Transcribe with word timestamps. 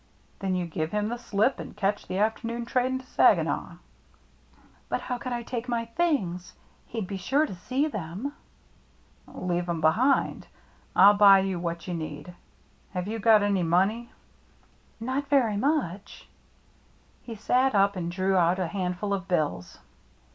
Then 0.39 0.55
you 0.55 0.65
give 0.65 0.89
him 0.91 1.09
the 1.09 1.19
slip 1.19 1.59
and 1.59 1.77
catch 1.77 2.07
the 2.07 2.17
afternoon 2.17 2.65
train 2.65 2.97
to 2.97 3.05
Saginaw."" 3.05 3.73
But 4.89 5.01
how 5.01 5.19
could 5.19 5.31
I 5.31 5.43
take 5.43 5.69
my 5.69 5.85
things? 5.85 6.53
He'd 6.87 7.05
be 7.05 7.17
sure 7.17 7.45
to 7.45 7.53
see 7.53 7.87
them."" 7.87 8.33
Leave 9.27 9.69
'em 9.69 9.79
behind. 9.79 10.47
I'll 10.95 11.13
buy 11.13 11.41
you 11.41 11.59
what 11.59 11.87
you 11.87 11.93
need. 11.93 12.33
Have 12.95 13.07
you 13.07 13.19
got 13.19 13.43
any 13.43 13.61
money?" 13.61 14.09
"Not 14.99 15.27
very 15.27 15.55
much?" 15.55 16.27
He 17.21 17.35
sat 17.35 17.75
up 17.75 17.95
and 17.95 18.11
drew 18.11 18.35
out 18.35 18.57
a 18.57 18.65
handful 18.69 19.13
of 19.13 19.27
bills. 19.27 19.77